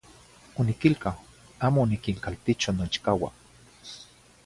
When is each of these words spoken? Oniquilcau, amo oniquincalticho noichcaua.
Oniquilcau, 0.61 1.19
amo 1.67 1.79
oniquincalticho 1.89 2.71
noichcaua. 2.79 3.29